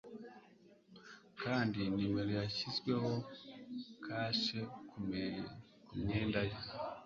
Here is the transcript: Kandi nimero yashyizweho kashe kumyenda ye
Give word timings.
Kandi 1.43 1.79
nimero 1.93 2.31
yashyizweho 2.39 3.11
kashe 4.05 4.59
kumyenda 5.87 6.41
ye 6.49 6.57